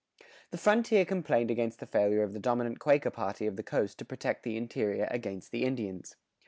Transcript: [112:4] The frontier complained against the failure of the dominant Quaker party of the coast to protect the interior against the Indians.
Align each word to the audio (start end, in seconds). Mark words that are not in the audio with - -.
[112:4] 0.19 0.25
The 0.49 0.57
frontier 0.57 1.05
complained 1.05 1.51
against 1.51 1.79
the 1.79 1.85
failure 1.85 2.23
of 2.23 2.33
the 2.33 2.39
dominant 2.39 2.79
Quaker 2.79 3.11
party 3.11 3.45
of 3.45 3.55
the 3.55 3.61
coast 3.61 3.99
to 3.99 4.03
protect 4.03 4.41
the 4.41 4.57
interior 4.57 5.07
against 5.11 5.51
the 5.51 5.61
Indians. 5.63 6.15